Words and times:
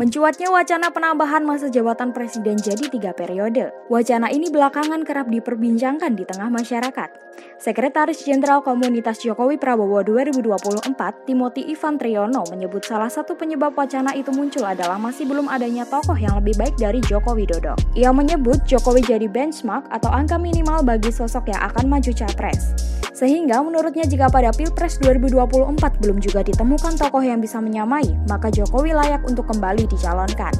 Mencuatnya 0.00 0.48
wacana 0.48 0.88
penambahan 0.88 1.44
masa 1.44 1.68
jabatan 1.68 2.16
presiden 2.16 2.56
jadi 2.56 2.88
tiga 2.88 3.12
periode. 3.12 3.68
Wacana 3.92 4.32
ini 4.32 4.48
belakangan 4.48 5.04
kerap 5.04 5.28
diperbincangkan 5.28 6.16
di 6.16 6.24
tengah 6.24 6.48
masyarakat. 6.48 7.12
Sekretaris 7.60 8.24
Jenderal 8.24 8.64
Komunitas 8.64 9.20
Jokowi 9.20 9.60
Prabowo 9.60 10.00
2024, 10.00 11.28
Timothy 11.28 11.68
Ivan 11.68 12.00
Triyono, 12.00 12.48
menyebut 12.48 12.80
salah 12.80 13.12
satu 13.12 13.36
penyebab 13.36 13.76
wacana 13.76 14.16
itu 14.16 14.32
muncul 14.32 14.64
adalah 14.64 14.96
masih 14.96 15.28
belum 15.28 15.52
adanya 15.52 15.84
tokoh 15.84 16.16
yang 16.16 16.32
lebih 16.40 16.56
baik 16.56 16.80
dari 16.80 17.04
Joko 17.04 17.36
Widodo. 17.36 17.76
Ia 17.92 18.08
menyebut 18.08 18.64
Jokowi 18.64 19.04
jadi 19.04 19.28
benchmark 19.28 19.84
atau 19.92 20.08
angka 20.08 20.40
minimal 20.40 20.80
bagi 20.80 21.12
sosok 21.12 21.52
yang 21.52 21.60
akan 21.60 21.92
maju 21.92 22.12
capres. 22.16 22.89
Sehingga 23.20 23.60
menurutnya 23.60 24.08
jika 24.08 24.32
pada 24.32 24.48
Pilpres 24.48 24.96
2024 25.04 26.00
belum 26.00 26.24
juga 26.24 26.40
ditemukan 26.40 26.96
tokoh 26.96 27.20
yang 27.20 27.44
bisa 27.44 27.60
menyamai, 27.60 28.08
maka 28.24 28.48
Jokowi 28.48 28.96
layak 28.96 29.20
untuk 29.28 29.44
kembali 29.44 29.84
dicalonkan. 29.84 30.56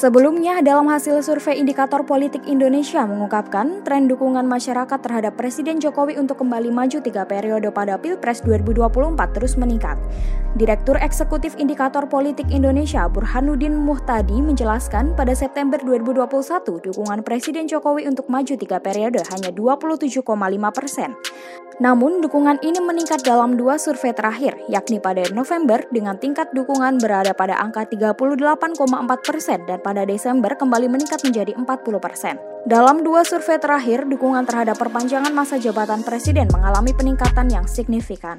Sebelumnya, 0.00 0.64
dalam 0.64 0.88
hasil 0.88 1.20
survei 1.20 1.60
Indikator 1.60 2.00
Politik 2.08 2.48
Indonesia 2.48 3.04
mengungkapkan 3.04 3.84
tren 3.84 4.08
dukungan 4.08 4.48
masyarakat 4.48 4.96
terhadap 4.96 5.36
Presiden 5.36 5.76
Jokowi 5.76 6.16
untuk 6.16 6.40
kembali 6.40 6.72
maju 6.72 7.04
tiga 7.04 7.28
periode 7.28 7.68
pada 7.68 8.00
Pilpres 8.00 8.40
2024 8.40 8.96
terus 9.36 9.60
meningkat. 9.60 10.00
Direktur 10.56 10.96
Eksekutif 10.96 11.52
Indikator 11.60 12.08
Politik 12.08 12.48
Indonesia 12.48 13.04
Burhanuddin 13.12 13.76
Muhtadi 13.76 14.40
menjelaskan 14.40 15.12
pada 15.12 15.36
September 15.36 15.76
2021 15.76 16.80
dukungan 16.80 17.20
Presiden 17.20 17.68
Jokowi 17.68 18.08
untuk 18.08 18.24
maju 18.32 18.56
tiga 18.56 18.80
periode 18.80 19.20
hanya 19.36 19.52
27,5 19.52 20.24
persen. 20.72 21.12
Namun, 21.80 22.20
dukungan 22.20 22.60
ini 22.60 22.76
meningkat 22.76 23.24
dalam 23.24 23.56
dua 23.56 23.80
survei 23.80 24.12
terakhir, 24.12 24.52
yakni 24.68 25.00
pada 25.00 25.24
November 25.32 25.80
dengan 25.88 26.20
tingkat 26.20 26.52
dukungan 26.52 27.00
berada 27.00 27.32
pada 27.32 27.56
angka 27.56 27.88
38,4 27.88 28.20
persen 29.24 29.64
dan 29.64 29.80
pada 29.80 29.89
Desember 30.06 30.54
kembali 30.54 30.86
meningkat 30.86 31.26
menjadi 31.26 31.58
40 31.58 31.66
persen. 31.98 32.38
Dalam 32.62 33.02
dua 33.02 33.26
survei 33.26 33.58
terakhir, 33.58 34.06
dukungan 34.06 34.46
terhadap 34.46 34.78
perpanjangan 34.78 35.34
masa 35.34 35.58
jabatan 35.58 36.06
presiden 36.06 36.46
mengalami 36.54 36.94
peningkatan 36.94 37.50
yang 37.50 37.66
signifikan. 37.66 38.38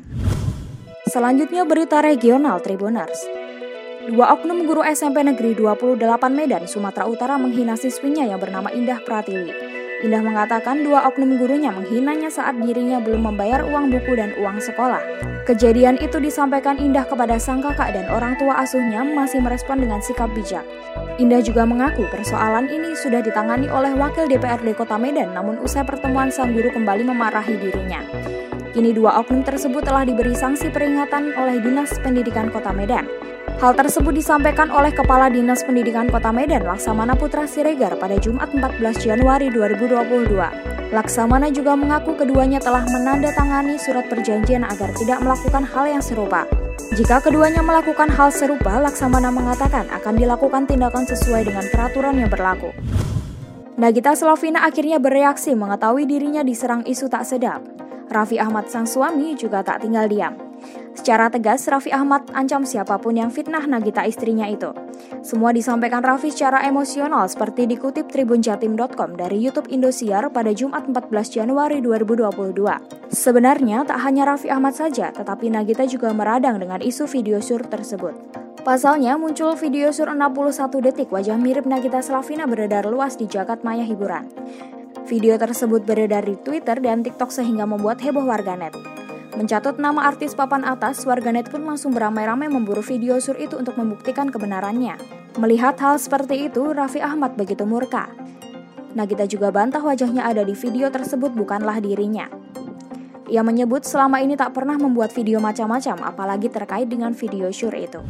Selanjutnya 1.12 1.68
berita 1.68 2.00
regional 2.00 2.64
Tribuners. 2.64 3.20
Dua 4.08 4.32
oknum 4.32 4.64
guru 4.64 4.80
SMP 4.88 5.28
Negeri 5.28 5.52
28 5.60 6.00
Medan, 6.32 6.64
Sumatera 6.72 7.06
Utara 7.12 7.36
menghina 7.36 7.76
siswinya 7.76 8.24
yang 8.24 8.40
bernama 8.40 8.72
Indah 8.72 9.04
Pratiwi. 9.04 9.81
Indah 10.02 10.26
mengatakan 10.26 10.82
dua 10.82 11.06
oknum 11.06 11.38
gurunya 11.38 11.70
menghinanya 11.70 12.34
saat 12.34 12.58
dirinya 12.58 12.98
belum 12.98 13.30
membayar 13.30 13.62
uang 13.62 13.94
buku 13.94 14.18
dan 14.18 14.34
uang 14.42 14.58
sekolah. 14.58 14.98
Kejadian 15.46 16.02
itu 16.02 16.18
disampaikan 16.18 16.82
Indah 16.82 17.06
kepada 17.06 17.38
sang 17.38 17.62
kakak 17.62 17.94
dan 17.94 18.10
orang 18.10 18.34
tua 18.42 18.58
asuhnya 18.66 19.06
masih 19.06 19.46
merespon 19.46 19.78
dengan 19.78 20.02
sikap 20.02 20.34
bijak. 20.34 20.66
Indah 21.22 21.46
juga 21.46 21.70
mengaku 21.70 22.10
persoalan 22.10 22.66
ini 22.74 22.98
sudah 22.98 23.22
ditangani 23.22 23.70
oleh 23.70 23.94
Wakil 23.94 24.26
DPRD 24.26 24.74
Kota 24.74 24.98
Medan 24.98 25.38
namun 25.38 25.62
usai 25.62 25.86
pertemuan 25.86 26.34
sang 26.34 26.50
guru 26.50 26.74
kembali 26.74 27.06
memarahi 27.06 27.62
dirinya. 27.62 28.02
Kini 28.74 28.98
dua 28.98 29.22
oknum 29.22 29.46
tersebut 29.46 29.86
telah 29.86 30.02
diberi 30.02 30.34
sanksi 30.34 30.74
peringatan 30.74 31.38
oleh 31.38 31.62
Dinas 31.62 31.94
Pendidikan 32.02 32.50
Kota 32.50 32.74
Medan. 32.74 33.21
Hal 33.62 33.78
tersebut 33.78 34.18
disampaikan 34.18 34.74
oleh 34.74 34.90
Kepala 34.90 35.30
Dinas 35.30 35.62
Pendidikan 35.62 36.10
Kota 36.10 36.34
Medan, 36.34 36.66
Laksamana 36.66 37.14
Putra 37.14 37.46
Siregar 37.46 37.94
pada 37.94 38.18
Jumat 38.18 38.50
14 38.58 39.06
Januari 39.06 39.54
2022. 39.54 40.34
Laksamana 40.90 41.46
juga 41.54 41.78
mengaku 41.78 42.18
keduanya 42.18 42.58
telah 42.58 42.82
menandatangani 42.90 43.78
surat 43.78 44.10
perjanjian 44.10 44.66
agar 44.66 44.90
tidak 44.98 45.22
melakukan 45.22 45.62
hal 45.62 45.86
yang 45.86 46.02
serupa. 46.02 46.50
Jika 46.98 47.22
keduanya 47.22 47.62
melakukan 47.62 48.10
hal 48.10 48.34
serupa, 48.34 48.82
Laksamana 48.82 49.30
mengatakan 49.30 49.86
akan 49.94 50.18
dilakukan 50.18 50.66
tindakan 50.66 51.06
sesuai 51.06 51.46
dengan 51.46 51.70
peraturan 51.70 52.18
yang 52.18 52.34
berlaku. 52.34 52.74
Nagita 53.78 54.18
Slavina 54.18 54.66
akhirnya 54.66 54.98
bereaksi 54.98 55.54
mengetahui 55.54 56.10
dirinya 56.10 56.42
diserang 56.42 56.82
isu 56.82 57.06
tak 57.14 57.30
sedap. 57.30 57.62
Raffi 58.10 58.42
Ahmad 58.42 58.74
sang 58.74 58.90
suami 58.90 59.38
juga 59.38 59.62
tak 59.62 59.86
tinggal 59.86 60.10
diam. 60.10 60.51
Secara 60.92 61.32
tegas, 61.32 61.64
Raffi 61.72 61.90
Ahmad 61.90 62.28
ancam 62.36 62.68
siapa 62.68 63.00
pun 63.00 63.16
yang 63.16 63.32
fitnah 63.32 63.64
Nagita 63.64 64.04
istrinya 64.04 64.46
itu. 64.46 64.76
Semua 65.24 65.56
disampaikan 65.56 66.04
Raffi 66.04 66.30
secara 66.30 66.68
emosional 66.68 67.26
seperti 67.32 67.64
dikutip 67.64 68.12
tribunjatim.com 68.12 69.16
dari 69.16 69.40
YouTube 69.40 69.72
Indosiar 69.72 70.28
pada 70.30 70.52
Jumat 70.52 70.92
14 70.92 71.10
Januari 71.32 71.80
2022. 71.80 73.10
Sebenarnya 73.10 73.88
tak 73.88 74.04
hanya 74.04 74.36
Raffi 74.36 74.52
Ahmad 74.52 74.76
saja, 74.76 75.10
tetapi 75.16 75.48
Nagita 75.48 75.88
juga 75.88 76.12
meradang 76.12 76.60
dengan 76.60 76.84
isu 76.84 77.08
video 77.08 77.40
sur 77.40 77.64
tersebut. 77.64 78.14
Pasalnya 78.62 79.18
muncul 79.18 79.58
video 79.58 79.90
sur 79.90 80.06
61 80.06 80.86
detik 80.86 81.10
wajah 81.10 81.34
mirip 81.34 81.66
Nagita 81.66 81.98
Slavina 82.04 82.46
beredar 82.46 82.86
luas 82.86 83.18
di 83.18 83.26
jagat 83.26 83.66
maya 83.66 83.82
hiburan. 83.82 84.30
Video 85.10 85.34
tersebut 85.34 85.82
beredar 85.82 86.22
di 86.22 86.38
Twitter 86.38 86.78
dan 86.78 87.02
TikTok 87.02 87.34
sehingga 87.34 87.66
membuat 87.66 87.98
heboh 88.06 88.22
warganet. 88.22 89.01
Mencatut 89.32 89.80
nama 89.80 90.12
artis 90.12 90.36
papan 90.36 90.68
atas, 90.68 91.08
warganet 91.08 91.48
pun 91.48 91.64
langsung 91.64 91.96
beramai-ramai 91.96 92.52
memburu 92.52 92.84
video 92.84 93.16
sur 93.24 93.40
itu 93.40 93.56
untuk 93.56 93.80
membuktikan 93.80 94.28
kebenarannya. 94.28 95.00
Melihat 95.40 95.80
hal 95.80 95.96
seperti 95.96 96.52
itu, 96.52 96.76
Raffi 96.76 97.00
Ahmad 97.00 97.40
begitu 97.40 97.64
murka. 97.64 98.12
Nagita 98.92 99.24
juga 99.24 99.48
bantah 99.48 99.80
wajahnya 99.80 100.28
ada 100.28 100.44
di 100.44 100.52
video 100.52 100.92
tersebut 100.92 101.32
bukanlah 101.32 101.80
dirinya. 101.80 102.28
Ia 103.32 103.40
menyebut 103.40 103.88
selama 103.88 104.20
ini 104.20 104.36
tak 104.36 104.52
pernah 104.52 104.76
membuat 104.76 105.16
video 105.16 105.40
macam-macam, 105.40 106.04
apalagi 106.04 106.52
terkait 106.52 106.92
dengan 106.92 107.16
video 107.16 107.48
sur 107.56 107.72
itu. 107.72 108.04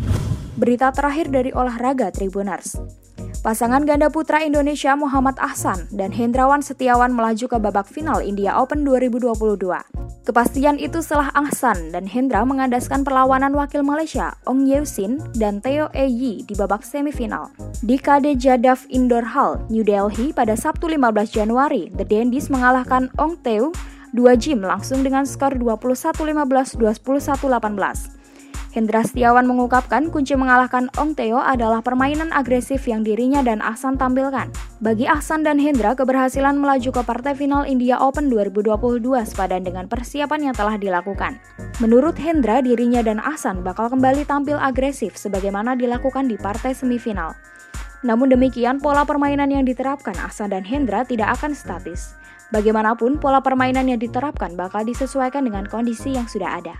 Berita 0.58 0.90
terakhir 0.90 1.30
dari 1.30 1.53
olahraga 1.53 2.09
Tribuners. 2.09 2.82
Pasangan 3.46 3.86
ganda 3.86 4.09
putra 4.09 4.42
Indonesia 4.42 4.98
Muhammad 4.98 5.38
Ahsan 5.38 5.86
dan 5.94 6.09
Hendrawan 6.09 6.66
Setiawan 6.66 7.14
melaju 7.14 7.46
ke 7.46 7.58
babak 7.62 7.86
final 7.86 8.26
India 8.26 8.58
Open 8.58 8.82
2022. 8.82 10.01
Kepastian 10.22 10.78
itu 10.78 11.02
setelah 11.02 11.34
Ahsan 11.34 11.90
dan 11.90 12.06
Hendra 12.06 12.46
mengandaskan 12.46 13.02
perlawanan 13.02 13.58
wakil 13.58 13.82
Malaysia 13.82 14.38
Ong 14.46 14.70
Sin 14.86 15.18
dan 15.34 15.66
Theo 15.66 15.90
Yi 15.98 16.46
di 16.46 16.54
babak 16.54 16.86
semifinal. 16.86 17.50
Di 17.82 17.98
KD 17.98 18.38
Jadav 18.38 18.86
Indoor 18.94 19.26
Hall, 19.34 19.58
New 19.74 19.82
Delhi 19.82 20.30
pada 20.30 20.54
Sabtu 20.54 20.86
15 20.86 21.34
Januari, 21.34 21.90
The 21.98 22.06
Dandies 22.06 22.54
mengalahkan 22.54 23.09
Ong 23.18 23.34
Theo 23.42 23.74
2 24.14 24.36
gym 24.38 24.62
langsung 24.62 25.08
dengan 25.08 25.24
skor 25.24 25.56
21-15, 25.58 26.76
21-18. 26.78 28.11
Hendra 28.72 29.04
Setiawan 29.04 29.44
mengungkapkan 29.52 30.08
kunci 30.16 30.32
mengalahkan 30.40 30.88
Ong 30.96 31.12
Teo 31.12 31.44
adalah 31.44 31.84
permainan 31.84 32.32
agresif 32.32 32.88
yang 32.88 33.04
dirinya 33.04 33.44
dan 33.44 33.59
Ahsan 33.59 34.00
tampilkan. 34.00 34.48
Bagi 34.80 35.12
Ahsan 35.12 35.44
dan 35.44 35.59
Hendra, 35.59 35.92
keberhasilan 35.92 36.56
melaju 36.56 36.96
ke 36.96 37.02
partai 37.04 37.36
final 37.36 37.68
India 37.68 38.00
Open 38.00 38.32
2022 38.32 39.04
sepadan 39.28 39.68
dengan 39.68 39.92
persiapan 39.92 40.40
yang 40.48 40.56
telah 40.56 40.80
dilakukan. 40.80 41.36
Menurut 41.84 42.16
Hendra, 42.16 42.64
dirinya 42.64 43.04
dan 43.04 43.20
Ahsan 43.20 43.59
bakal 43.59 43.92
kembali 43.92 44.24
tampil 44.24 44.56
agresif 44.56 45.20
sebagaimana 45.20 45.76
dilakukan 45.76 46.32
di 46.32 46.40
partai 46.40 46.72
semifinal. 46.72 47.36
Namun 48.08 48.32
demikian, 48.32 48.80
pola 48.80 49.03
permainan 49.03 49.52
yang 49.52 49.68
diterapkan 49.68 50.16
Ahsan 50.16 50.56
dan 50.56 50.64
Hendra 50.64 51.03
tidak 51.03 51.36
akan 51.36 51.52
statis. 51.52 52.16
Bagaimanapun, 52.56 53.20
pola 53.20 53.44
permainan 53.44 53.92
yang 53.92 54.00
diterapkan 54.00 54.56
bakal 54.56 54.88
disesuaikan 54.88 55.44
dengan 55.44 55.68
kondisi 55.68 56.16
yang 56.16 56.32
sudah 56.32 56.56
ada. 56.64 56.80